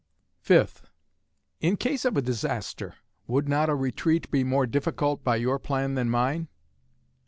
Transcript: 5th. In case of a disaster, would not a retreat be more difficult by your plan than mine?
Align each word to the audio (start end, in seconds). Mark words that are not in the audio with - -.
5th. 0.43 0.85
In 1.59 1.77
case 1.77 2.05
of 2.05 2.17
a 2.17 2.23
disaster, 2.23 2.95
would 3.27 3.47
not 3.47 3.69
a 3.69 3.75
retreat 3.75 4.31
be 4.31 4.43
more 4.43 4.65
difficult 4.65 5.23
by 5.23 5.35
your 5.35 5.59
plan 5.59 5.93
than 5.93 6.09
mine? 6.09 6.47